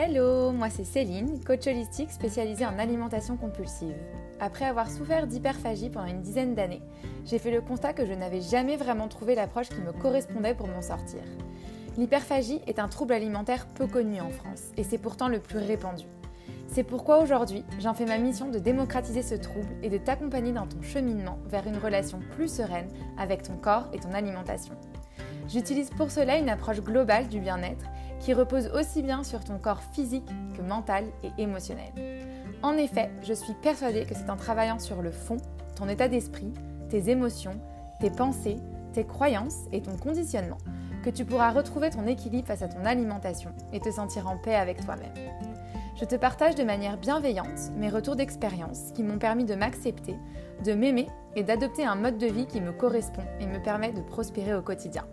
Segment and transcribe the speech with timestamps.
[0.00, 3.96] Hello, moi c'est Céline, coach holistique spécialisée en alimentation compulsive.
[4.38, 6.82] Après avoir souffert d'hyperphagie pendant une dizaine d'années,
[7.24, 10.68] j'ai fait le constat que je n'avais jamais vraiment trouvé l'approche qui me correspondait pour
[10.68, 11.18] m'en sortir.
[11.96, 16.04] L'hyperphagie est un trouble alimentaire peu connu en France et c'est pourtant le plus répandu.
[16.68, 20.68] C'est pourquoi aujourd'hui, j'en fais ma mission de démocratiser ce trouble et de t'accompagner dans
[20.68, 22.88] ton cheminement vers une relation plus sereine
[23.18, 24.76] avec ton corps et ton alimentation.
[25.48, 27.86] J'utilise pour cela une approche globale du bien-être
[28.20, 31.92] qui repose aussi bien sur ton corps physique que mental et émotionnel.
[32.62, 35.36] En effet, je suis persuadée que c'est en travaillant sur le fond,
[35.76, 36.52] ton état d'esprit,
[36.88, 37.60] tes émotions,
[38.00, 38.58] tes pensées,
[38.92, 40.58] tes croyances et ton conditionnement
[41.04, 44.54] que tu pourras retrouver ton équilibre face à ton alimentation et te sentir en paix
[44.54, 45.14] avec toi-même.
[45.98, 50.16] Je te partage de manière bienveillante mes retours d'expérience qui m'ont permis de m'accepter,
[50.64, 54.02] de m'aimer et d'adopter un mode de vie qui me correspond et me permet de
[54.02, 55.04] prospérer au quotidien.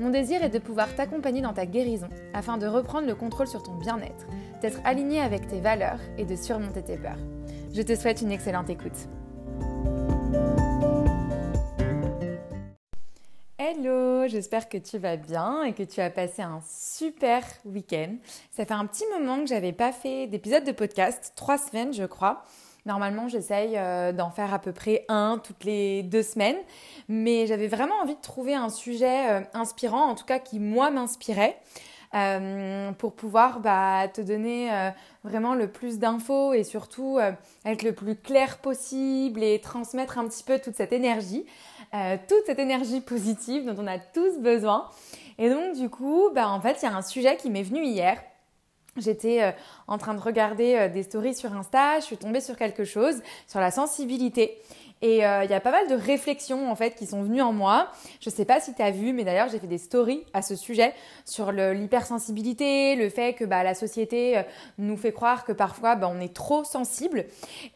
[0.00, 3.62] Mon désir est de pouvoir t'accompagner dans ta guérison afin de reprendre le contrôle sur
[3.62, 4.26] ton bien-être,
[4.62, 7.18] d'être aligné avec tes valeurs et de surmonter tes peurs.
[7.74, 8.96] Je te souhaite une excellente écoute.
[13.58, 18.16] Hello, j'espère que tu vas bien et que tu as passé un super week-end.
[18.50, 22.04] Ça fait un petit moment que j'avais pas fait d'épisode de podcast, trois semaines je
[22.04, 22.42] crois.
[22.86, 26.56] Normalement, j'essaye euh, d'en faire à peu près un toutes les deux semaines,
[27.08, 30.90] mais j'avais vraiment envie de trouver un sujet euh, inspirant, en tout cas qui moi
[30.90, 31.58] m'inspirait.
[32.12, 34.68] Euh, pour pouvoir bah, te donner
[35.22, 37.20] vraiment le plus d'infos et surtout
[37.64, 41.46] être le plus clair possible et transmettre un petit peu toute cette énergie,
[41.92, 44.88] toute cette énergie positive dont on a tous besoin.
[45.38, 47.84] Et donc du coup, bah, en fait, il y a un sujet qui m'est venu
[47.84, 48.20] hier
[48.96, 49.52] J'étais euh,
[49.86, 53.22] en train de regarder euh, des stories sur Insta, je suis tombée sur quelque chose,
[53.46, 54.58] sur la sensibilité.
[55.02, 57.52] Et euh, il y a pas mal de réflexions en fait qui sont venues en
[57.52, 57.88] moi.
[58.20, 60.56] Je sais pas si tu as vu, mais d'ailleurs j'ai fait des stories à ce
[60.56, 60.92] sujet
[61.24, 64.42] sur l'hypersensibilité, le, fait que bah, la société euh,
[64.78, 67.24] nous fait croire que parfois bah, on est trop sensible.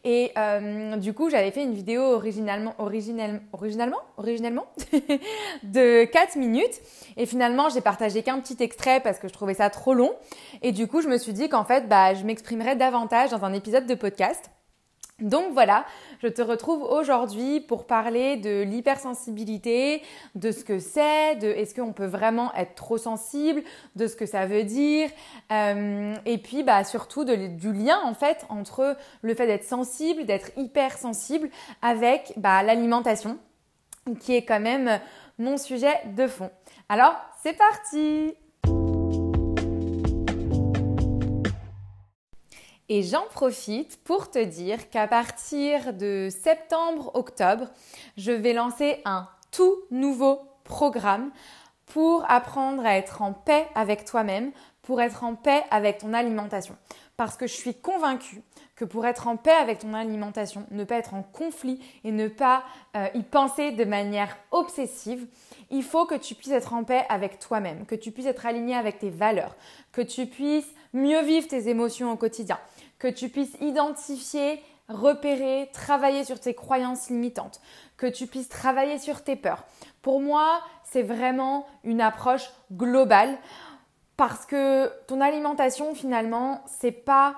[0.03, 3.41] Et euh, du coup j'avais fait une vidéo originalement, originellement,
[4.17, 4.65] originellement
[5.63, 6.79] de 4 minutes.
[7.17, 10.13] Et finalement j'ai partagé qu'un petit extrait parce que je trouvais ça trop long.
[10.61, 13.53] Et du coup je me suis dit qu'en fait bah, je m'exprimerais davantage dans un
[13.53, 14.51] épisode de podcast.
[15.21, 15.85] Donc voilà,
[16.21, 20.01] je te retrouve aujourd'hui pour parler de l'hypersensibilité,
[20.35, 23.63] de ce que c'est, de est-ce qu'on peut vraiment être trop sensible,
[23.95, 25.09] de ce que ça veut dire,
[25.53, 30.51] euh, et puis bah, surtout du lien en fait entre le fait d'être sensible, d'être
[30.57, 31.49] hypersensible
[31.81, 33.37] avec bah, l'alimentation,
[34.19, 34.99] qui est quand même
[35.37, 36.51] mon sujet de fond.
[36.89, 38.35] Alors c'est parti
[42.87, 47.67] Et j'en profite pour te dire qu'à partir de septembre-octobre,
[48.15, 51.31] je vais lancer un tout nouveau programme
[51.87, 54.51] pour apprendre à être en paix avec toi-même,
[54.81, 56.75] pour être en paix avec ton alimentation.
[57.17, 58.41] Parce que je suis convaincue
[58.75, 62.27] que pour être en paix avec ton alimentation, ne pas être en conflit et ne
[62.27, 62.63] pas
[62.95, 65.25] euh, y penser de manière obsessive,
[65.71, 68.75] il faut que tu puisses être en paix avec toi-même, que tu puisses être aligné
[68.75, 69.55] avec tes valeurs,
[69.93, 72.59] que tu puisses mieux vivre tes émotions au quotidien,
[72.99, 77.59] que tu puisses identifier, repérer, travailler sur tes croyances limitantes,
[77.97, 79.63] que tu puisses travailler sur tes peurs.
[80.01, 83.37] Pour moi, c'est vraiment une approche globale
[84.17, 87.35] parce que ton alimentation finalement, c'est pas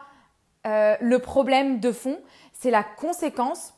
[0.66, 2.20] euh, le problème de fond,
[2.54, 3.74] c'est la conséquence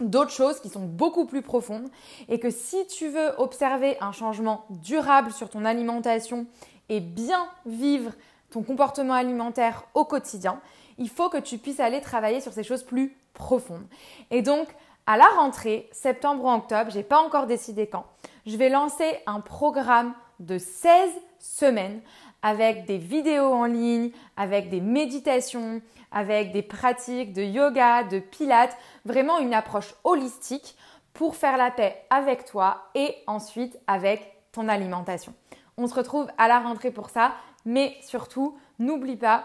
[0.00, 1.88] d'autres choses qui sont beaucoup plus profondes
[2.28, 6.46] et que si tu veux observer un changement durable sur ton alimentation
[6.88, 8.12] et bien vivre
[8.50, 10.60] ton comportement alimentaire au quotidien,
[10.98, 13.86] il faut que tu puisses aller travailler sur ces choses plus profondes.
[14.30, 14.68] Et donc,
[15.06, 18.04] à la rentrée, septembre ou octobre, j'ai pas encore décidé quand,
[18.46, 22.00] je vais lancer un programme de 16 semaines
[22.42, 25.80] avec des vidéos en ligne, avec des méditations,
[26.12, 30.76] avec des pratiques de yoga, de pilates, vraiment une approche holistique
[31.14, 35.34] pour faire la paix avec toi et ensuite avec ton alimentation.
[35.76, 37.32] On se retrouve à la rentrée pour ça,
[37.64, 39.44] mais surtout, n'oublie pas,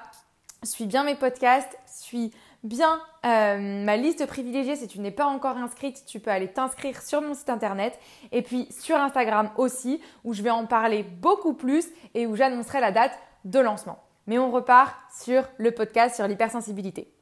[0.63, 2.31] suis bien mes podcasts, suis
[2.63, 4.75] bien euh, ma liste privilégiée.
[4.75, 7.99] Si tu n'es pas encore inscrite, tu peux aller t'inscrire sur mon site internet
[8.31, 12.79] et puis sur Instagram aussi, où je vais en parler beaucoup plus et où j'annoncerai
[12.79, 13.99] la date de lancement.
[14.27, 17.13] Mais on repart sur le podcast sur l'hypersensibilité.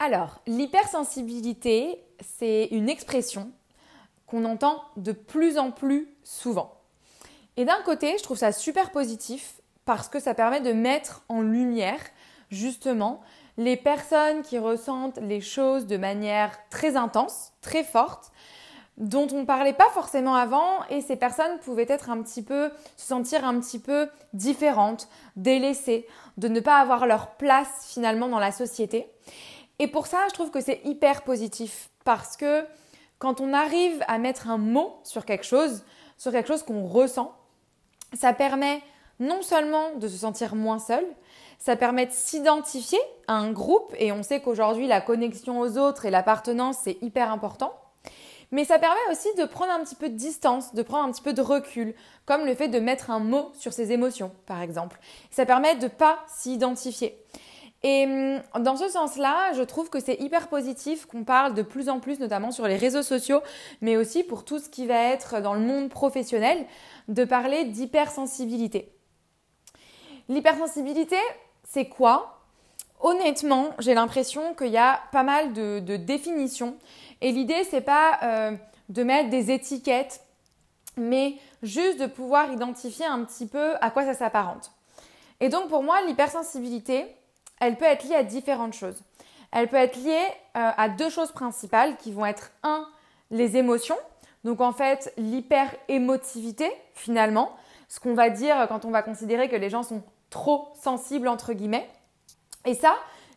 [0.00, 3.52] Alors, l'hypersensibilité, c'est une expression
[4.26, 6.83] qu'on entend de plus en plus souvent.
[7.56, 11.40] Et d'un côté, je trouve ça super positif parce que ça permet de mettre en
[11.40, 12.00] lumière
[12.50, 13.20] justement
[13.56, 18.32] les personnes qui ressentent les choses de manière très intense, très forte,
[18.96, 22.70] dont on ne parlait pas forcément avant et ces personnes pouvaient être un petit peu,
[22.96, 26.06] se sentir un petit peu différentes, délaissées,
[26.36, 29.08] de ne pas avoir leur place finalement dans la société.
[29.78, 32.64] Et pour ça, je trouve que c'est hyper positif parce que
[33.18, 35.84] quand on arrive à mettre un mot sur quelque chose,
[36.16, 37.32] sur quelque chose qu'on ressent,
[38.14, 38.80] ça permet
[39.20, 41.04] non seulement de se sentir moins seul,
[41.58, 46.04] ça permet de s'identifier à un groupe et on sait qu'aujourd'hui la connexion aux autres
[46.04, 47.72] et l'appartenance c'est hyper important.
[48.50, 51.22] Mais ça permet aussi de prendre un petit peu de distance, de prendre un petit
[51.22, 51.94] peu de recul,
[52.24, 55.00] comme le fait de mettre un mot sur ses émotions, par exemple.
[55.30, 57.18] Ça permet de pas s'identifier.
[57.82, 61.88] Et hum, dans ce sens-là, je trouve que c'est hyper positif qu'on parle de plus
[61.88, 63.42] en plus, notamment sur les réseaux sociaux,
[63.82, 66.64] mais aussi pour tout ce qui va être dans le monde professionnel,
[67.08, 68.92] de parler d'hypersensibilité.
[70.28, 71.18] L'hypersensibilité,
[71.64, 72.40] c'est quoi?
[73.00, 76.76] Honnêtement, j'ai l'impression qu'il y a pas mal de, définitions.
[77.20, 78.52] Et l'idée, c'est pas euh,
[78.88, 80.22] de mettre des étiquettes,
[80.96, 84.72] mais juste de pouvoir identifier un petit peu à quoi ça s'apparente.
[85.40, 87.06] Et donc pour moi, l'hypersensibilité,
[87.60, 89.02] elle peut être liée à différentes choses.
[89.52, 92.88] Elle peut être liée euh, à deux choses principales qui vont être un,
[93.30, 93.98] les émotions.
[94.44, 97.56] Donc en fait, l'hyper-émotivité finalement,
[97.88, 101.52] ce qu'on va dire quand on va considérer que les gens sont trop sensibles entre
[101.52, 101.88] guillemets.
[102.64, 102.94] Et ça,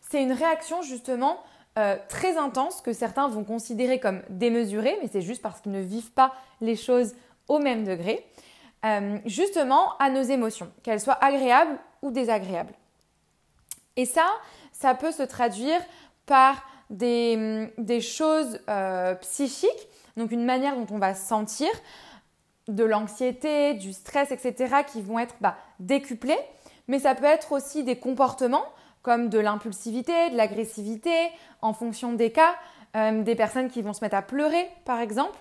[0.10, 1.40] c'est une réaction justement
[1.78, 5.82] euh, très intense que certains vont considérer comme démesurée, mais c'est juste parce qu'ils ne
[5.82, 7.14] vivent pas les choses
[7.48, 8.26] au même degré,
[8.84, 12.74] euh, justement à nos émotions, qu'elles soient agréables ou désagréables.
[13.96, 14.26] Et ça,
[14.72, 15.80] ça peut se traduire
[16.26, 19.88] par des, choses euh, psychiques,
[20.18, 21.70] donc une manière dont on va sentir,
[22.68, 26.38] de l'anxiété, du stress, etc., qui vont être bah, décuplés,
[26.88, 28.66] mais ça peut être aussi des comportements
[29.04, 31.16] comme de l'impulsivité, de l'agressivité,
[31.62, 32.56] en fonction des cas,
[32.98, 35.38] euh, des personnes qui vont se mettre à pleurer, par exemple.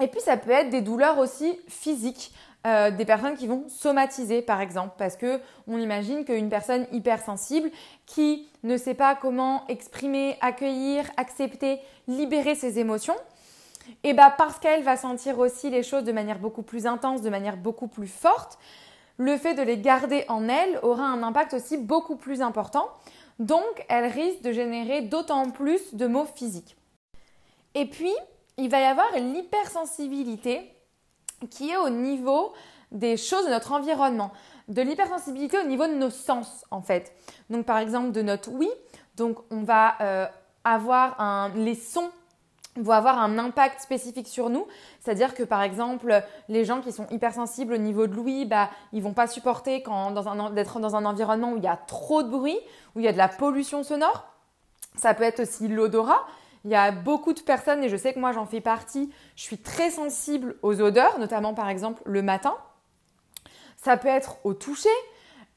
[0.00, 2.34] Et puis ça peut être des douleurs aussi physiques,
[2.66, 7.70] euh, des personnes qui vont somatiser par exemple, parce que on imagine qu'une personne hypersensible
[8.06, 11.78] qui ne sait pas comment exprimer, accueillir, accepter,
[12.08, 13.16] libérer ses émotions,
[14.02, 17.30] et bah parce qu'elle va sentir aussi les choses de manière beaucoup plus intense, de
[17.30, 18.58] manière beaucoup plus forte,
[19.16, 22.88] le fait de les garder en elle aura un impact aussi beaucoup plus important.
[23.38, 26.76] Donc, elle risque de générer d'autant plus de maux physiques.
[27.74, 28.12] Et puis,
[28.56, 30.70] il va y avoir l'hypersensibilité
[31.50, 32.52] qui est au niveau
[32.92, 34.32] des choses de notre environnement,
[34.68, 37.12] de l'hypersensibilité au niveau de nos sens en fait.
[37.50, 38.70] Donc par exemple de notre oui,
[39.16, 40.26] donc on va euh,
[40.62, 42.10] avoir un, les sons
[42.76, 44.66] vont avoir un impact spécifique sur nous.
[45.00, 49.02] C'est-à-dire que par exemple, les gens qui sont hypersensibles au niveau de l'ouïe, bah, ils
[49.02, 49.84] vont pas supporter
[50.52, 52.58] d'être dans un environnement où il y a trop de bruit,
[52.94, 54.26] où il y a de la pollution sonore.
[54.96, 56.24] Ça peut être aussi l'odorat.
[56.64, 59.42] Il y a beaucoup de personnes, et je sais que moi j'en fais partie, je
[59.42, 62.54] suis très sensible aux odeurs, notamment par exemple le matin.
[63.76, 64.88] Ça peut être au toucher,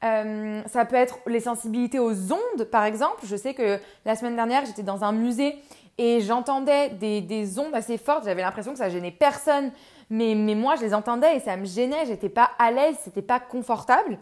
[0.04, 3.24] euh, ça peut être les sensibilités aux ondes, par exemple.
[3.24, 5.56] Je sais que la semaine dernière, j'étais dans un musée
[5.98, 8.24] et j'entendais des, ondes assez fortes.
[8.24, 9.72] J'avais l'impression que ça gênait personne,
[10.10, 12.06] mais, moi, je les entendais et ça me gênait.
[12.06, 14.18] J'étais pas à l'aise, c'était pas confortable.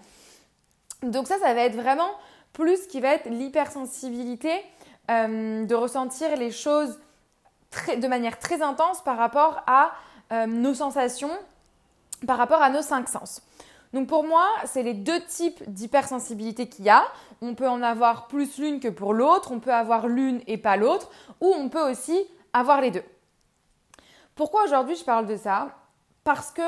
[1.03, 2.11] Donc ça, ça va être vraiment
[2.53, 4.51] plus qui va être l'hypersensibilité
[5.11, 6.99] euh, de ressentir les choses
[7.97, 9.93] de manière très intense par rapport à
[10.33, 11.31] euh, nos sensations,
[12.27, 13.43] par rapport à nos cinq sens.
[13.93, 17.05] Donc pour moi, c'est les deux types d'hypersensibilité qu'il y a.
[17.41, 20.77] On peut en avoir plus l'une que pour l'autre, on peut avoir l'une et pas
[20.77, 23.05] l'autre, ou on peut aussi avoir les deux.
[24.35, 25.69] Pourquoi aujourd'hui je parle de ça?
[26.25, 26.63] Parce que,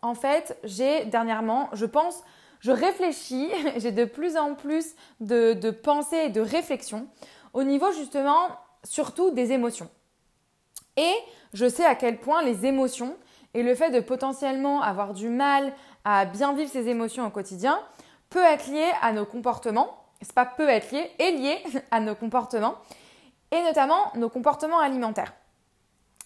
[0.00, 2.22] en fait, j'ai dernièrement, je pense,
[2.60, 7.06] je réfléchis, j'ai de plus en plus de, de pensées et de réflexions
[7.52, 8.48] au niveau justement
[8.84, 9.90] surtout des émotions.
[10.96, 11.12] Et
[11.52, 13.16] je sais à quel point les émotions
[13.54, 15.72] et le fait de potentiellement avoir du mal
[16.04, 17.80] à bien vivre ses émotions au quotidien
[18.30, 20.04] peut être lié à nos comportements.
[20.20, 22.76] C'est pas peut être lié, est lié à nos comportements
[23.50, 25.32] et notamment nos comportements alimentaires.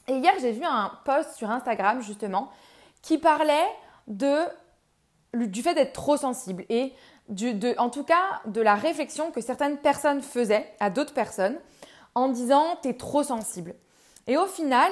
[0.09, 2.51] Et hier, j'ai vu un post sur Instagram justement
[3.03, 3.67] qui parlait
[4.07, 4.39] de,
[5.35, 6.93] du fait d'être trop sensible et
[7.79, 11.59] en tout cas de la réflexion que certaines personnes faisaient à d'autres personnes
[12.15, 13.75] en disant t'es trop sensible.
[14.29, 14.91] Et au final,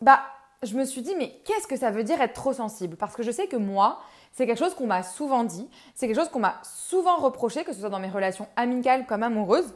[0.00, 0.22] bah,
[0.62, 2.96] je me suis dit mais qu'est-ce que ça veut dire être trop sensible?
[2.96, 4.00] Parce que je sais que moi,
[4.32, 7.72] c'est quelque chose qu'on m'a souvent dit, c'est quelque chose qu'on m'a souvent reproché, que
[7.72, 9.74] ce soit dans mes relations amicales comme amoureuses.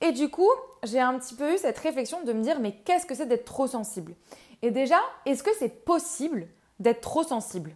[0.00, 0.50] Et du coup,
[0.82, 3.44] j'ai un petit peu eu cette réflexion de me dire mais qu'est-ce que c'est d'être
[3.44, 4.14] trop sensible?
[4.62, 6.46] Et déjà, est-ce que c'est possible
[6.78, 7.74] d'être trop sensible?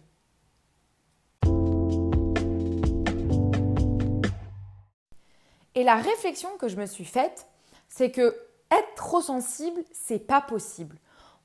[5.75, 7.47] Et la réflexion que je me suis faite,
[7.87, 8.35] c'est que
[8.71, 10.97] être trop sensible, c'est pas possible.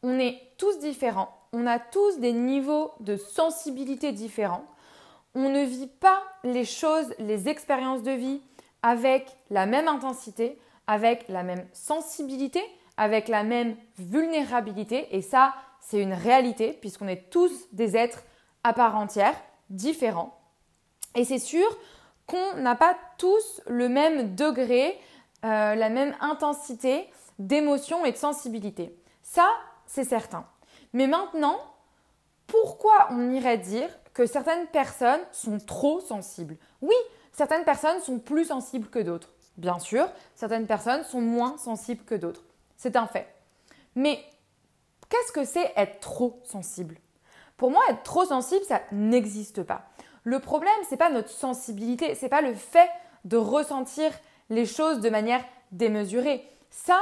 [0.03, 4.65] On est tous différents, on a tous des niveaux de sensibilité différents.
[5.35, 8.41] On ne vit pas les choses, les expériences de vie
[8.83, 12.63] avec la même intensité, avec la même sensibilité,
[12.97, 15.15] avec la même vulnérabilité.
[15.15, 18.23] Et ça, c'est une réalité puisqu'on est tous des êtres
[18.65, 19.35] à part entière,
[19.71, 20.39] différents.
[21.15, 21.67] Et c'est sûr
[22.27, 24.99] qu'on n'a pas tous le même degré,
[25.45, 28.97] euh, la même intensité d'émotion et de sensibilité.
[29.23, 29.49] Ça,
[29.93, 30.47] c'est certain.
[30.95, 31.59] Mais maintenant,
[32.47, 36.57] pourquoi on irait dire que certaines personnes sont trop sensibles?
[36.81, 36.95] Oui,
[37.33, 39.35] certaines personnes sont plus sensibles que d'autres.
[39.59, 42.43] Bien sûr, certaines personnes sont moins sensibles que d'autres.
[42.79, 43.29] C'est un fait.
[43.95, 44.25] Mais
[45.11, 46.97] qu'est-ce que c'est être trop sensible?
[47.59, 49.91] Pour moi, être trop sensible, ça n'existe pas.
[50.25, 52.89] Le problème, c'est pas notre sensibilité, c'est pas le fait
[53.27, 54.11] de ressentir
[54.49, 56.49] les choses de manière démesurée.
[56.71, 56.99] Ça,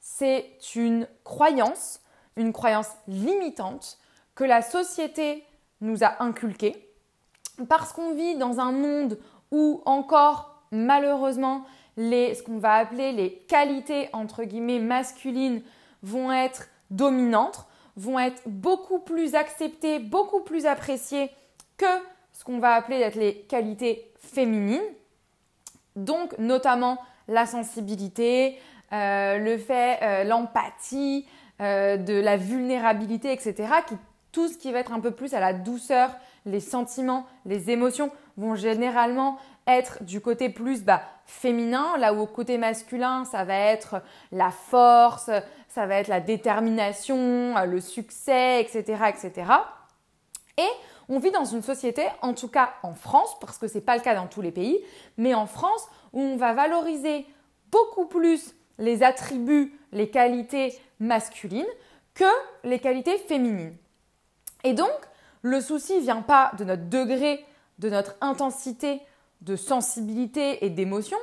[0.00, 2.00] c'est une croyance,
[2.36, 3.98] une croyance limitante
[4.34, 5.44] que la société
[5.80, 6.88] nous a inculquée
[7.68, 9.18] parce qu'on vit dans un monde
[9.50, 11.64] où encore malheureusement
[11.96, 15.62] les, ce qu'on va appeler les qualités entre guillemets masculines
[16.02, 21.30] vont être dominantes, vont être beaucoup plus acceptées, beaucoup plus appréciées
[21.76, 21.86] que
[22.32, 24.80] ce qu'on va appeler les qualités féminines.
[25.96, 26.98] Donc notamment
[27.28, 28.58] la sensibilité,
[28.92, 31.26] euh, le fait, euh, l'empathie,
[31.62, 33.54] euh, de la vulnérabilité, etc.
[33.86, 33.96] Qui,
[34.32, 36.10] tout ce qui va être un peu plus à la douceur,
[36.44, 42.26] les sentiments, les émotions vont généralement être du côté plus bah, féminin, là où au
[42.26, 44.02] côté masculin, ça va être
[44.32, 45.30] la force,
[45.68, 49.04] ça va être la détermination, le succès, etc.
[49.08, 49.52] etc.
[50.58, 50.68] Et
[51.08, 53.96] on vit dans une société, en tout cas en France, parce que ce n'est pas
[53.96, 54.80] le cas dans tous les pays,
[55.16, 57.26] mais en France, où on va valoriser
[57.70, 61.64] beaucoup plus les attributs, les qualités masculines
[62.14, 62.24] que
[62.64, 63.76] les qualités féminines.
[64.64, 64.90] Et donc,
[65.42, 67.44] le souci ne vient pas de notre degré,
[67.78, 69.00] de notre intensité
[69.40, 71.18] de sensibilité et d'émotion,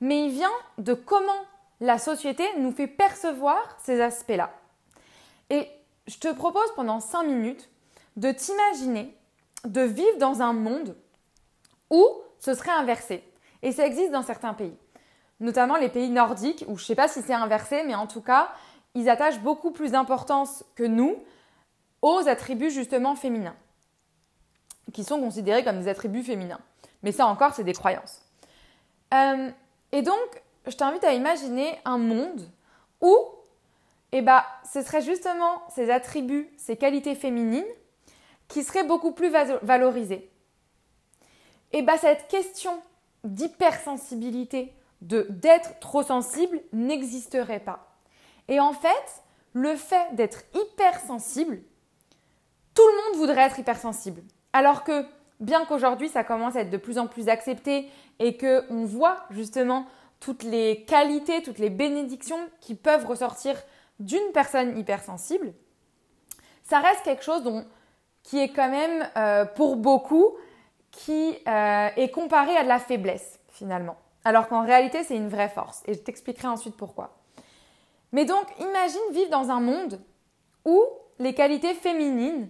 [0.00, 1.32] mais il vient de comment
[1.80, 4.50] la société nous fait percevoir ces aspects-là.
[5.50, 5.68] Et
[6.06, 7.70] je te propose pendant 5 minutes
[8.16, 9.16] de t'imaginer
[9.64, 10.96] de vivre dans un monde
[11.90, 12.06] où
[12.38, 13.24] ce serait inversé.
[13.62, 14.76] Et ça existe dans certains pays
[15.40, 18.20] notamment les pays nordiques, où je ne sais pas si c'est inversé, mais en tout
[18.20, 18.52] cas,
[18.94, 21.16] ils attachent beaucoup plus d'importance que nous
[22.02, 23.56] aux attributs justement féminins,
[24.92, 26.60] qui sont considérés comme des attributs féminins.
[27.02, 28.22] Mais ça encore, c'est des croyances.
[29.12, 29.50] Euh,
[29.92, 32.48] et donc, je t'invite à imaginer un monde
[33.00, 33.16] où
[34.12, 37.64] eh ben, ce serait justement ces attributs, ces qualités féminines
[38.48, 39.30] qui seraient beaucoup plus
[39.62, 40.30] valorisées.
[41.72, 42.80] Et eh ben, cette question
[43.24, 44.72] d'hypersensibilité,
[45.04, 47.94] d'être trop sensible n'existerait pas.
[48.48, 51.60] Et en fait, le fait d'être hypersensible,
[52.74, 54.22] tout le monde voudrait être hypersensible.
[54.52, 55.04] Alors que
[55.40, 59.24] bien qu'aujourd'hui ça commence à être de plus en plus accepté et que on voit
[59.30, 59.86] justement
[60.20, 63.56] toutes les qualités, toutes les bénédictions qui peuvent ressortir
[64.00, 65.52] d'une personne hypersensible,
[66.62, 67.44] ça reste quelque chose
[68.22, 70.36] qui est quand même euh, pour beaucoup
[70.90, 75.48] qui euh, est comparé à de la faiblesse finalement alors qu'en réalité c'est une vraie
[75.48, 75.82] force.
[75.86, 77.16] Et je t'expliquerai ensuite pourquoi.
[78.12, 80.00] Mais donc imagine vivre dans un monde
[80.64, 80.82] où
[81.18, 82.48] les qualités féminines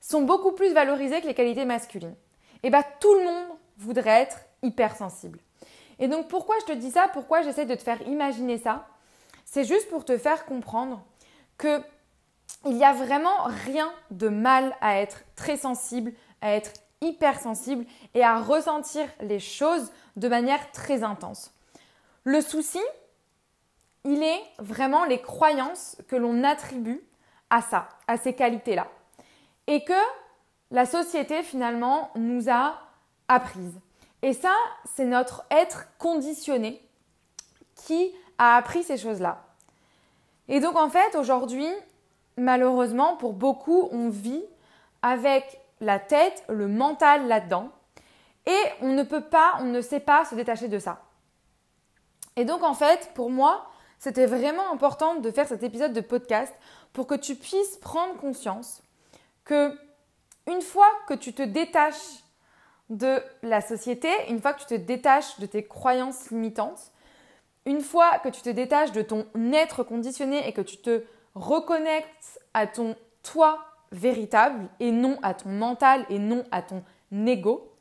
[0.00, 2.16] sont beaucoup plus valorisées que les qualités masculines.
[2.62, 5.38] Et bien tout le monde voudrait être hypersensible.
[5.98, 7.08] Et donc pourquoi je te dis ça?
[7.12, 8.88] Pourquoi j'essaie de te faire imaginer ça?
[9.44, 11.04] C'est juste pour te faire comprendre
[11.58, 11.80] que
[12.64, 16.72] il n'y a vraiment rien de mal à être très sensible, à être
[17.02, 21.52] hypersensible et à ressentir les choses de manière très intense.
[22.24, 22.80] Le souci,
[24.04, 27.02] il est vraiment les croyances que l'on attribue
[27.50, 28.88] à ça, à ces qualités-là.
[29.66, 29.92] Et que
[30.70, 32.78] la société finalement nous a
[33.28, 33.78] apprises.
[34.22, 34.54] Et ça,
[34.84, 36.80] c'est notre être conditionné
[37.74, 39.44] qui a appris ces choses-là.
[40.48, 41.68] Et donc en fait, aujourd'hui,
[42.36, 44.44] malheureusement, pour beaucoup, on vit
[45.02, 47.68] avec la tête, le mental là-dedans.
[48.46, 51.02] Et on ne peut pas, on ne sait pas se détacher de ça.
[52.36, 56.54] Et donc en fait, pour moi, c'était vraiment important de faire cet épisode de podcast
[56.92, 58.82] pour que tu puisses prendre conscience
[59.44, 59.76] que
[60.46, 62.22] une fois que tu te détaches
[62.88, 66.92] de la société, une fois que tu te détaches de tes croyances limitantes,
[67.64, 72.40] une fois que tu te détaches de ton être conditionné et que tu te reconnectes
[72.54, 76.82] à ton toi véritable et non à ton mental et non à ton
[77.12, 77.72] ego,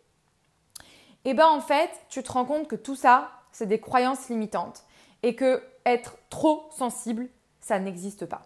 [1.24, 4.30] et eh bien en fait, tu te rends compte que tout ça, c'est des croyances
[4.30, 4.84] limitantes
[5.22, 8.42] et que être trop sensible, ça n'existe pas.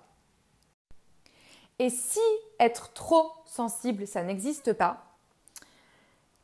[1.80, 2.20] Et si
[2.60, 5.06] être trop sensible, ça n'existe pas,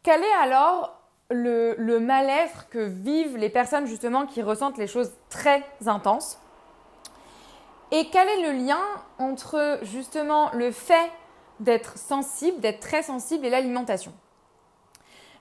[0.03, 5.11] quel est alors le, le mal-être que vivent les personnes justement qui ressentent les choses
[5.29, 6.39] très intenses?
[7.91, 8.81] Et quel est le lien
[9.19, 11.11] entre justement le fait
[11.59, 14.13] d'être sensible, d'être très sensible et l'alimentation?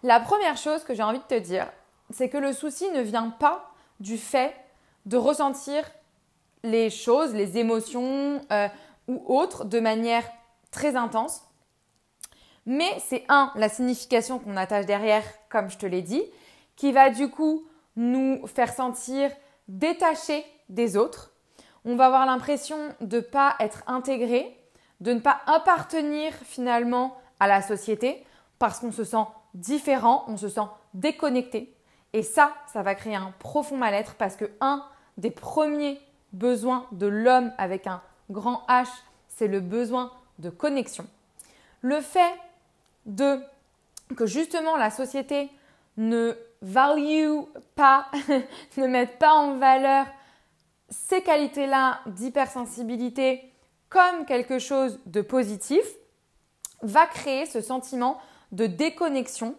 [0.02, 1.70] La première chose que j'ai envie de te dire,
[2.10, 4.54] c'est que le souci ne vient pas du fait
[5.06, 5.84] de ressentir
[6.62, 8.68] les choses, les émotions euh,
[9.08, 10.24] ou autres de manière
[10.70, 11.42] très intense.
[12.66, 16.24] Mais c'est un, la signification qu'on attache derrière, comme je te l'ai dit,
[16.76, 17.66] qui va du coup
[17.96, 19.30] nous faire sentir
[19.68, 21.29] détachés des autres.
[21.84, 24.56] On va avoir l'impression de ne pas être intégré,
[25.00, 28.24] de ne pas appartenir finalement à la société
[28.58, 31.74] parce qu'on se sent différent, on se sent déconnecté.
[32.12, 34.84] Et ça, ça va créer un profond mal-être parce que un
[35.16, 36.00] des premiers
[36.32, 38.88] besoins de l'homme avec un grand H,
[39.28, 41.06] c'est le besoin de connexion.
[41.82, 42.34] Le fait
[43.06, 43.40] de
[44.16, 45.50] que justement la société
[45.96, 47.40] ne value
[47.74, 48.06] pas,
[48.76, 50.06] ne mette pas en valeur
[50.90, 53.50] ces qualités-là d'hypersensibilité
[53.88, 55.84] comme quelque chose de positif,
[56.82, 58.18] va créer ce sentiment
[58.52, 59.56] de déconnexion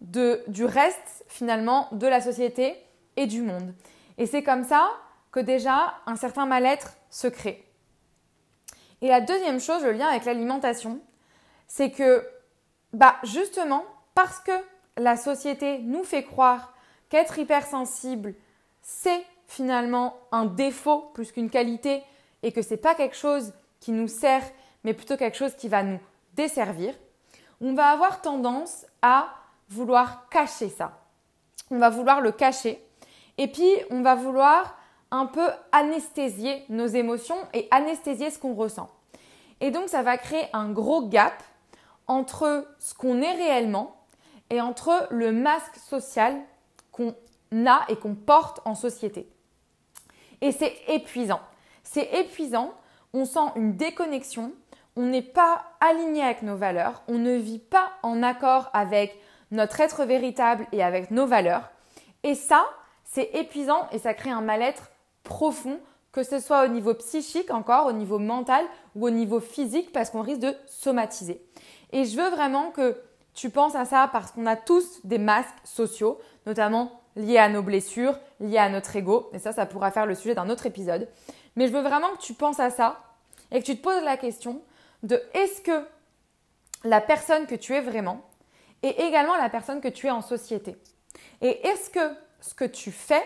[0.00, 2.76] du reste finalement de la société
[3.16, 3.74] et du monde.
[4.18, 4.90] Et c'est comme ça
[5.32, 7.66] que déjà un certain mal-être se crée.
[9.02, 11.00] Et la deuxième chose, le lien avec l'alimentation,
[11.66, 12.26] c'est que
[12.92, 13.84] bah justement
[14.14, 14.52] parce que
[14.96, 16.74] la société nous fait croire
[17.08, 18.34] qu'être hypersensible,
[18.82, 22.04] c'est finalement un défaut plus qu'une qualité
[22.44, 24.44] et que c'est pas quelque chose qui nous sert,
[24.84, 25.98] mais plutôt quelque chose qui va nous
[26.34, 26.94] desservir,
[27.60, 29.28] on va avoir tendance à
[29.68, 31.00] vouloir cacher ça.
[31.72, 32.80] On va vouloir le cacher
[33.38, 34.76] et puis on va vouloir
[35.10, 38.88] un peu anesthésier nos émotions et anesthésier ce qu'on ressent.
[39.60, 41.42] Et donc ça va créer un gros gap
[42.06, 43.96] entre ce qu'on est réellement
[44.48, 46.40] et entre le masque social
[46.92, 47.14] qu'on
[47.66, 49.28] a et qu'on porte en société.
[50.40, 51.40] Et c'est épuisant.
[51.82, 52.72] C'est épuisant,
[53.12, 54.52] on sent une déconnexion,
[54.96, 59.18] on n'est pas aligné avec nos valeurs, on ne vit pas en accord avec
[59.50, 61.70] notre être véritable et avec nos valeurs.
[62.22, 62.64] Et ça,
[63.04, 64.90] c'est épuisant et ça crée un mal-être
[65.24, 65.78] profond,
[66.12, 70.10] que ce soit au niveau psychique encore, au niveau mental ou au niveau physique, parce
[70.10, 71.44] qu'on risque de somatiser.
[71.92, 72.96] Et je veux vraiment que
[73.34, 77.62] tu penses à ça parce qu'on a tous des masques sociaux, notamment liés à nos
[77.62, 79.30] blessures, liés à notre ego.
[79.32, 81.08] Et ça, ça pourra faire le sujet d'un autre épisode.
[81.56, 83.00] Mais je veux vraiment que tu penses à ça
[83.50, 84.62] et que tu te poses la question
[85.02, 85.86] de est-ce que
[86.84, 88.22] la personne que tu es vraiment
[88.82, 90.76] est également la personne que tu es en société
[91.42, 93.22] Et est-ce que ce que tu fais,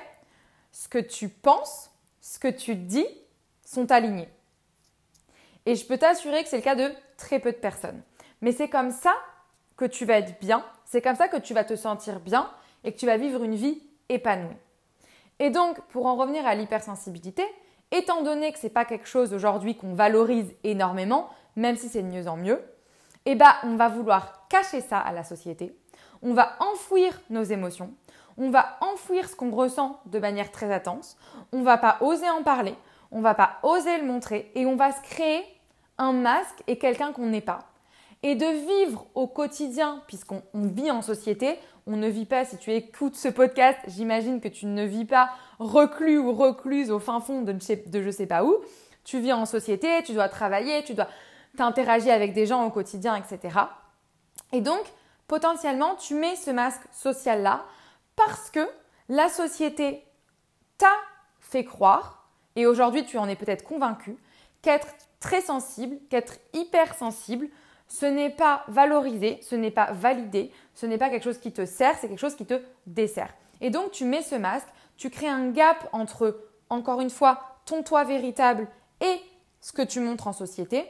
[0.73, 3.07] ce que tu penses, ce que tu dis
[3.65, 4.29] sont alignés
[5.67, 8.03] Et je peux t'assurer que c'est le cas de très peu de personnes.
[8.41, 9.15] Mais c'est comme ça
[9.77, 12.51] que tu vas être bien, c'est comme ça que tu vas te sentir bien
[12.83, 14.57] et que tu vas vivre une vie épanouie.
[15.39, 17.45] Et donc, pour en revenir à l'hypersensibilité,
[17.91, 22.03] étant donné que ce n'est pas quelque chose aujourd'hui qu'on valorise énormément, même si c'est
[22.03, 22.61] de mieux en mieux,
[23.27, 25.77] eh ben, on va vouloir cacher ça à la société,
[26.23, 27.93] on va enfouir nos émotions,
[28.37, 31.17] on va enfouir ce qu'on ressent de manière très intense,
[31.53, 32.75] on va pas oser en parler,
[33.15, 34.51] on va pas oser le montrer.
[34.55, 35.45] Et on va se créer
[35.99, 37.61] un masque et quelqu'un qu'on n'est pas.
[38.23, 42.73] Et de vivre au quotidien, puisqu'on vit en société, on ne vit pas, si tu
[42.73, 47.43] écoutes ce podcast, j'imagine que tu ne vis pas reclus ou recluse au fin fond
[47.43, 48.57] de, de je sais pas où.
[49.05, 51.09] Tu vis en société, tu dois travailler, tu dois
[51.57, 53.59] t'interagir avec des gens au quotidien, etc.
[54.53, 54.83] Et donc,
[55.29, 57.65] potentiellement, tu mets ce masque social-là
[58.17, 58.67] parce que
[59.09, 60.05] la société
[60.79, 60.95] t'a
[61.41, 64.17] fait croire, et aujourd'hui tu en es peut-être convaincu,
[64.63, 64.89] qu'être
[65.21, 67.49] très sensible, qu'être hypersensible,
[67.89, 71.65] ce n'est pas valorisé, ce n'est pas validé, ce n'est pas quelque chose qui te
[71.67, 73.33] sert, c'est quelque chose qui te dessert.
[73.61, 77.83] Et donc tu mets ce masque, tu crées un gap entre, encore une fois, ton
[77.83, 78.69] toi véritable
[79.01, 79.21] et
[79.61, 80.85] ce que tu montres en société.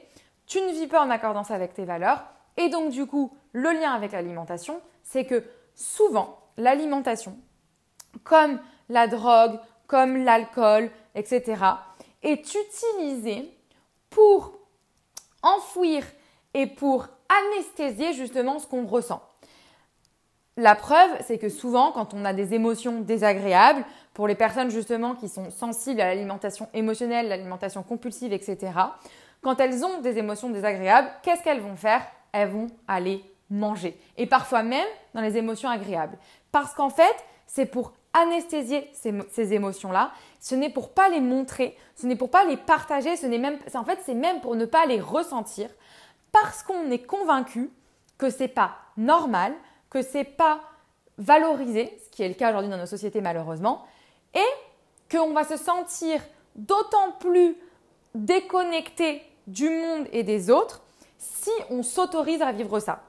[0.47, 2.25] Tu ne vis pas en accordance avec tes valeurs.
[2.57, 7.37] Et donc du coup, le lien avec l'alimentation, c'est que souvent, l'alimentation,
[8.23, 11.63] comme la drogue, comme l'alcool, etc.,
[12.23, 13.51] est utilisée
[14.11, 14.59] pour
[15.43, 16.05] enfouir
[16.55, 19.23] et pour anesthésier justement ce qu'on ressent.
[20.57, 25.17] La preuve, c'est que souvent, quand on a des émotions désagréables, pour les personnes justement
[25.17, 28.73] qui sont sensibles à l'alimentation émotionnelle, l'alimentation compulsive, etc.,
[29.43, 32.03] quand elles ont des émotions désagréables, qu'est-ce qu'elles vont faire?
[32.33, 33.99] Elles vont aller manger.
[34.17, 36.17] Et parfois même dans les émotions agréables.
[36.53, 37.15] Parce qu'en fait,
[37.47, 40.13] c'est pour anesthésier ces, émotions-là.
[40.41, 43.59] Ce n'est pour pas les montrer, ce n'est pour pas les partager, ce n'est même,
[43.75, 45.69] en fait, c'est même pour ne pas les ressentir,
[46.35, 47.71] parce qu'on est convaincu
[48.19, 49.55] que c'est pas normal,
[49.89, 50.61] que c'est pas
[51.17, 53.87] valorisé, ce qui est le cas aujourd'hui dans nos sociétés malheureusement,
[54.35, 56.21] et qu'on va se sentir
[56.57, 57.57] d'autant plus
[58.17, 60.83] déconnecté du monde et des autres
[61.19, 63.05] si on s'autorise à vivre ça.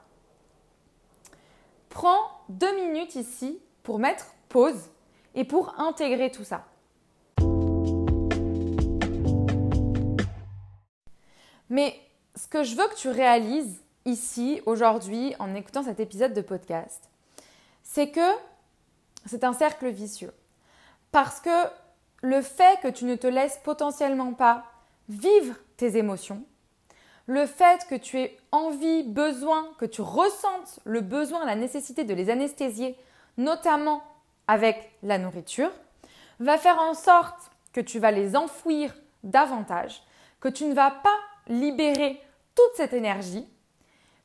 [1.88, 4.88] Prends deux minutes ici pour mettre pause
[5.34, 6.64] et pour intégrer tout ça.
[11.68, 12.00] Mais
[12.36, 17.10] ce que je veux que tu réalises ici, aujourd'hui, en écoutant cet épisode de podcast,
[17.82, 18.30] c'est que
[19.24, 20.32] c'est un cercle vicieux.
[21.12, 21.68] Parce que
[22.22, 24.64] le fait que tu ne te laisses potentiellement pas
[25.08, 26.44] vivre tes émotions,
[27.26, 32.14] le fait que tu aies envie, besoin, que tu ressentes le besoin, la nécessité de
[32.14, 32.96] les anesthésier,
[33.36, 34.04] notamment
[34.46, 35.72] avec la nourriture,
[36.38, 38.94] va faire en sorte que tu vas les enfouir
[39.24, 40.02] davantage,
[40.40, 41.18] que tu ne vas pas
[41.48, 42.20] libérer
[42.56, 43.46] toute cette énergie,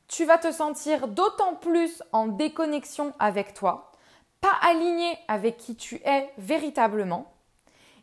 [0.08, 3.92] tu vas te sentir d'autant plus en déconnexion avec toi,
[4.40, 7.32] pas aligné avec qui tu es véritablement.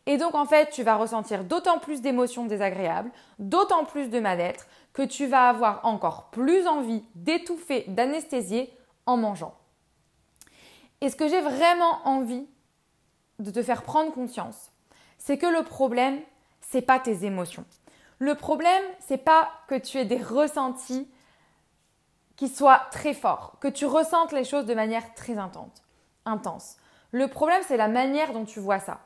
[0.06, 4.66] Et donc en fait, tu vas ressentir d'autant plus d'émotions désagréables, d'autant plus de mal-être,
[4.92, 8.72] que tu vas avoir encore plus envie d'étouffer, d'anesthésier
[9.06, 9.54] en mangeant.
[11.00, 12.46] Et ce que j'ai vraiment envie
[13.38, 14.72] de te faire prendre conscience,
[15.18, 16.20] c'est que le problème,
[16.60, 17.64] c'est pas tes émotions.
[18.20, 21.10] Le problème, c'est pas que tu aies des ressentis
[22.36, 25.36] qui soient très forts, que tu ressentes les choses de manière très
[26.24, 26.76] intense.
[27.10, 29.00] Le problème, c'est la manière dont tu vois ça.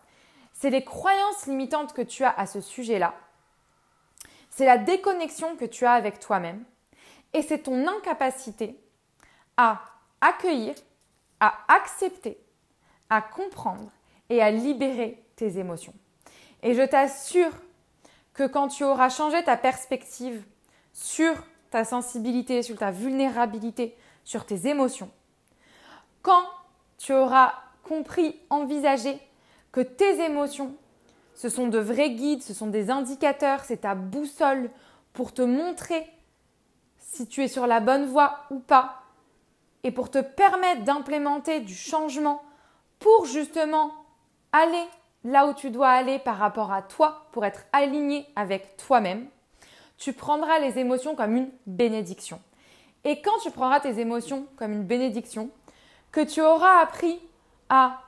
[0.53, 3.15] C'est les croyances limitantes que tu as à ce sujet-là.
[4.51, 6.63] C'est la déconnexion que tu as avec toi-même.
[7.33, 8.79] Et c'est ton incapacité
[9.57, 9.81] à
[10.21, 10.75] accueillir
[11.41, 12.39] à accepter,
[13.11, 13.91] à comprendre
[14.31, 15.95] et à libérer tes émotions.
[16.63, 17.53] Et je t'assure
[18.35, 20.45] que quand tu auras changé ta perspective
[20.93, 21.35] sur
[21.71, 25.11] ta sensibilité, sur ta vulnérabilité, sur tes émotions,
[26.23, 26.45] quand
[26.99, 29.21] tu auras compris, envisagé
[29.73, 30.75] que tes émotions,
[31.35, 34.71] ce sont de vrais guides, ce sont des indicateurs, c'est ta boussole
[35.13, 36.07] pour te montrer
[36.99, 39.03] si tu es sur la bonne voie ou pas,
[39.85, 42.43] et pour te permettre d'implémenter du changement
[42.99, 43.93] pour justement
[44.53, 44.85] aller
[45.25, 49.27] là où tu dois aller par rapport à toi, pour être aligné avec toi-même,
[49.97, 52.41] tu prendras les émotions comme une bénédiction.
[53.05, 55.51] Et quand tu prendras tes émotions comme une bénédiction,
[56.13, 57.21] que tu auras appris
[57.69, 58.01] à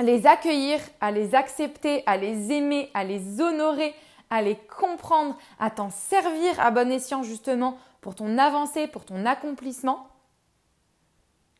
[0.00, 3.94] les accueillir, à les accepter, à les aimer, à les honorer,
[4.30, 9.26] à les comprendre, à t'en servir à bon escient justement pour ton avancée, pour ton
[9.26, 10.08] accomplissement,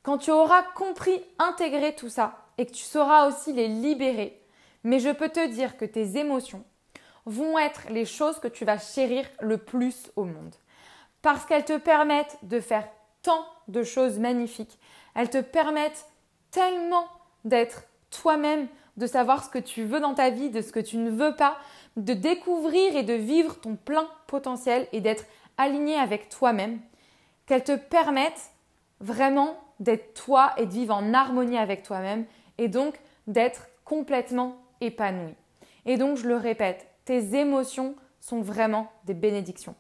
[0.03, 4.40] quand tu auras compris, intégré tout ça et que tu sauras aussi les libérer,
[4.85, 6.65] mais je peux te dire que tes émotions
[7.27, 10.55] vont être les choses que tu vas chérir le plus au monde.
[11.23, 12.89] Parce qu'elles te permettent de faire
[13.23, 14.79] tant de choses magnifiques.
[15.15, 16.07] Elles te permettent
[16.51, 17.07] tellement
[17.45, 20.97] d'être toi-même, de savoir ce que tu veux dans ta vie, de ce que tu
[20.97, 21.59] ne veux pas,
[21.97, 25.25] de découvrir et de vivre ton plein potentiel et d'être
[25.57, 26.81] aligné avec toi-même,
[27.47, 28.51] qu'elles te permettent
[29.01, 32.25] vraiment d'être toi et de vivre en harmonie avec toi-même
[32.59, 32.95] et donc
[33.27, 35.35] d'être complètement épanoui.
[35.87, 39.75] Et donc, je le répète, tes émotions sont vraiment des bénédictions.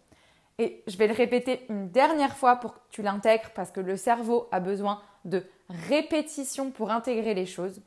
[0.58, 3.96] Et je vais le répéter une dernière fois pour que tu l'intègres parce que le
[3.96, 7.80] cerveau a besoin de répétition pour intégrer les choses.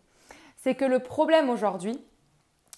[0.57, 1.99] C'est que le problème aujourd'hui,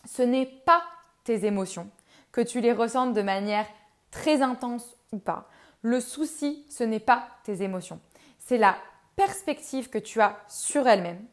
[0.05, 0.83] ce n'est pas
[1.23, 1.89] tes émotions,
[2.31, 3.67] que tu les ressentes de manière
[4.11, 5.49] très intense ou pas.
[5.81, 7.99] Le souci, ce n'est pas tes émotions.
[8.39, 8.75] C'est la
[9.15, 11.23] perspective que tu as sur elle-même,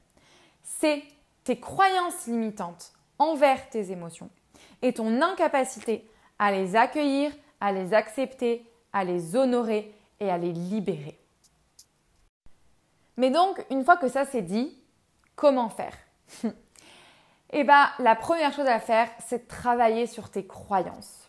[0.62, 1.02] c'est
[1.44, 4.30] tes croyances limitantes envers tes émotions
[4.82, 10.52] et ton incapacité à les accueillir, à les accepter, à les honorer et à les
[10.52, 11.18] libérer.
[13.16, 14.76] Mais donc, une fois que ça c'est dit,
[15.36, 15.96] comment faire?
[17.54, 21.28] Eh bien, la première chose à faire, c'est travailler sur tes croyances.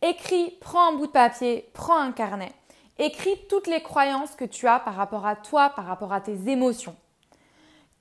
[0.00, 2.52] Écris, prends un bout de papier, prends un carnet
[2.98, 6.48] Écris toutes les croyances que tu as par rapport à toi, par rapport à tes
[6.48, 6.94] émotions.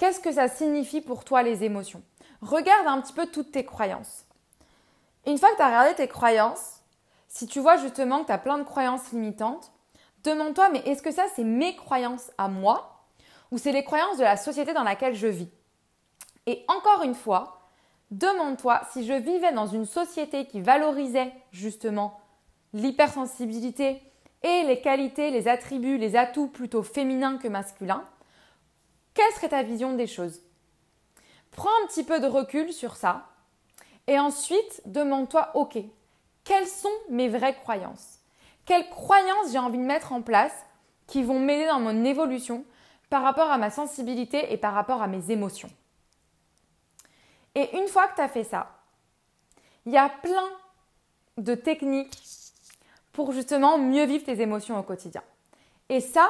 [0.04, 2.04] Qu'est-ce que ça signifie pour toi les émotions?
[2.42, 4.26] Regarde un petit peu toutes tes croyances.
[5.26, 6.82] Une fois que tu as regardé tes croyances,
[7.30, 9.72] si tu vois justement que tu as plein de croyances limitantes,
[10.26, 13.06] demande-toi, mais est-ce que ça c'est mes croyances à moi
[13.50, 15.48] ou c'est les croyances de la société dans laquelle je vis?
[16.48, 17.62] Et encore une fois,
[18.12, 22.20] demande-toi si je vivais dans une société qui valorisait justement
[22.74, 24.02] l'hypersensibilité,
[24.46, 28.04] et les qualités, les attributs, les atouts plutôt féminins que masculins,
[29.14, 30.42] quelle serait ta vision des choses?
[31.52, 33.30] Prends un petit peu de recul sur ça
[34.08, 35.78] et ensuite demande-toi, ok,
[36.44, 38.20] quelles sont mes vraies croyances?
[38.66, 40.54] Quelles croyances j'ai envie de mettre en place
[41.08, 42.66] qui vont m'aider dans mon évolution
[43.10, 45.70] par rapport à ma sensibilité et par rapport à mes émotions?
[47.56, 48.80] Et une fois que tu as fait ça,
[49.86, 50.50] il y a plein
[51.38, 52.22] de techniques
[53.12, 55.22] pour justement mieux vivre tes émotions au quotidien.
[55.90, 56.30] Et ça,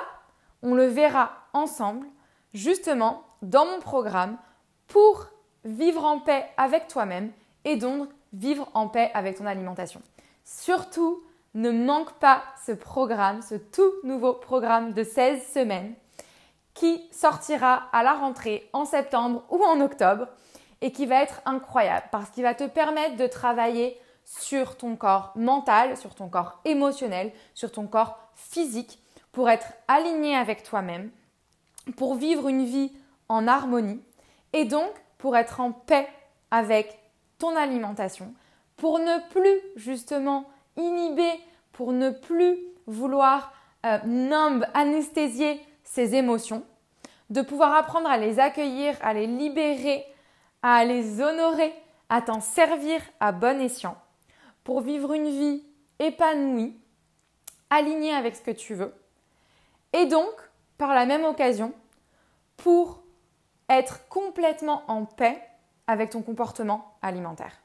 [0.62, 2.08] on le verra ensemble
[2.54, 4.38] justement dans mon programme
[4.88, 5.28] pour
[5.66, 7.32] vivre en paix avec toi-même
[7.66, 10.02] et donc vivre en paix avec ton alimentation.
[10.44, 15.94] Surtout, ne manque pas ce programme, ce tout nouveau programme de 16 semaines
[16.74, 20.28] qui sortira à la rentrée en septembre ou en octobre
[20.82, 25.32] et qui va être incroyable parce qu'il va te permettre de travailler sur ton corps
[25.36, 29.00] mental, sur ton corps émotionnel, sur ton corps physique
[29.32, 31.12] pour être aligné avec toi-même,
[31.96, 32.92] pour vivre une vie
[33.30, 34.02] en harmonie
[34.54, 36.08] et donc pour être en paix
[36.52, 37.00] avec
[37.40, 38.34] ton alimentation,
[38.78, 41.40] pour ne plus justement inhiber,
[41.72, 43.54] pour ne plus vouloir
[43.86, 46.64] euh, anesthésier ses émotions,
[47.30, 50.06] de pouvoir apprendre à les accueillir, à les libérer,
[50.62, 51.74] à les honorer,
[52.10, 53.98] à t'en servir à bon escient,
[54.64, 55.64] pour vivre une vie
[56.00, 56.78] épanouie,
[57.70, 58.94] alignée avec ce que tu veux,
[59.94, 60.34] et donc,
[60.78, 61.74] par la même occasion,
[62.58, 63.04] pour
[63.70, 65.42] être complètement en paix
[65.88, 67.64] avec ton comportement alimentaire.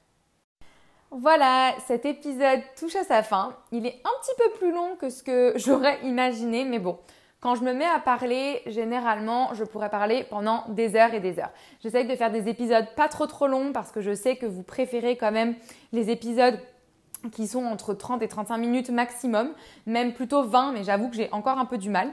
[1.10, 3.56] Voilà, cet épisode touche à sa fin.
[3.72, 6.98] Il est un petit peu plus long que ce que j'aurais imaginé, mais bon,
[7.40, 11.38] quand je me mets à parler, généralement, je pourrais parler pendant des heures et des
[11.38, 11.52] heures.
[11.80, 14.62] J'essaye de faire des épisodes pas trop trop longs parce que je sais que vous
[14.62, 15.54] préférez quand même
[15.92, 16.58] les épisodes
[17.32, 19.52] qui sont entre 30 et 35 minutes maximum,
[19.86, 22.10] même plutôt 20, mais j'avoue que j'ai encore un peu du mal.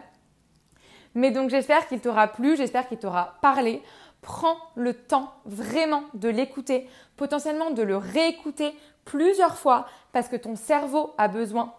[1.15, 3.81] Mais donc j'espère qu'il t'aura plu, j'espère qu'il t'aura parlé.
[4.21, 8.73] Prends le temps vraiment de l'écouter, potentiellement de le réécouter
[9.05, 11.73] plusieurs fois parce que ton cerveau a besoin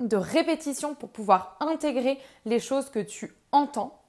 [0.00, 4.00] de répétition pour pouvoir intégrer les choses que tu entends.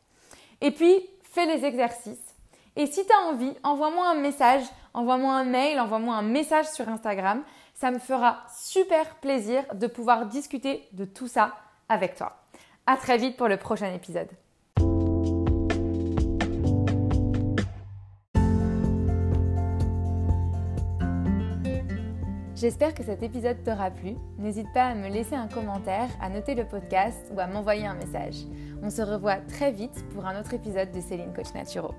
[0.61, 2.35] Et puis, fais les exercices.
[2.75, 6.89] Et si tu as envie, envoie-moi un message, envoie-moi un mail, envoie-moi un message sur
[6.89, 7.43] Instagram.
[7.73, 11.53] Ça me fera super plaisir de pouvoir discuter de tout ça
[11.87, 12.37] avec toi.
[12.85, 14.29] À très vite pour le prochain épisode.
[22.55, 24.15] J'espère que cet épisode t'aura plu.
[24.37, 27.95] N'hésite pas à me laisser un commentaire, à noter le podcast ou à m'envoyer un
[27.95, 28.45] message.
[28.81, 31.93] On se revoit très vite pour un autre épisode de Céline Coach Naturo.